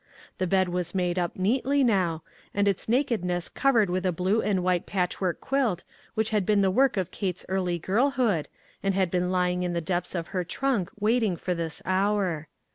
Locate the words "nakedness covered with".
2.89-4.03